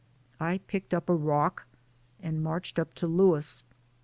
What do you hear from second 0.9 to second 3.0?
up a rock and marched up